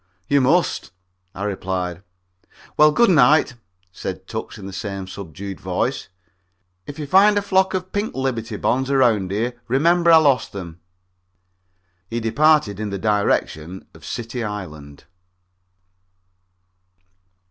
"You 0.27 0.41
must," 0.41 0.89
I 1.35 1.43
replied. 1.43 2.01
"Well, 2.75 2.91
good 2.91 3.11
night," 3.11 3.53
said 3.91 4.25
Tucks 4.27 4.57
in 4.57 4.65
the 4.65 4.73
same 4.73 5.05
subdued 5.05 5.59
voice. 5.59 6.07
"If 6.87 6.97
you 6.97 7.05
find 7.05 7.37
a 7.37 7.41
flock 7.43 7.75
of 7.75 7.91
pink 7.91 8.15
Liberty 8.15 8.57
Bonds 8.57 8.89
around 8.89 9.29
here, 9.29 9.61
remember 9.67 10.11
I 10.11 10.17
lost 10.17 10.53
them." 10.53 10.79
He 12.09 12.19
departed 12.19 12.79
in 12.79 12.89
the 12.89 12.97
direction 12.97 13.85
of 13.93 14.03
City 14.03 14.43
Island. 14.43 15.03